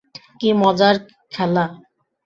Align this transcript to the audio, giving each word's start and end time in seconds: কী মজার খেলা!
কী 0.39 0.49
মজার 0.61 0.95
খেলা! 1.31 1.65